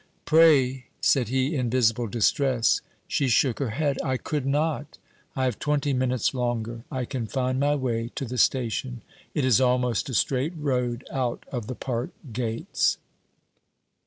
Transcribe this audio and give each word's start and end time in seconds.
'Pray...' 0.25 0.85
said 0.99 1.27
he, 1.29 1.55
in 1.55 1.69
visible 1.69 2.07
distress. 2.07 2.81
She 3.07 3.27
shook 3.27 3.59
her 3.59 3.69
head. 3.69 3.99
'I 4.03 4.17
could 4.17 4.47
not. 4.47 4.97
I 5.35 5.45
have 5.45 5.59
twenty 5.59 5.93
minutes 5.93 6.33
longer. 6.33 6.83
I 6.91 7.05
can 7.05 7.27
find 7.27 7.59
my 7.59 7.75
way 7.75 8.09
to 8.15 8.25
the 8.25 8.39
station; 8.39 9.03
it 9.35 9.45
is 9.45 9.61
almost 9.61 10.09
a 10.09 10.15
straight 10.15 10.53
road 10.57 11.05
out 11.11 11.45
of 11.51 11.67
the 11.67 11.75
park 11.75 12.09
gates.' 12.33 12.97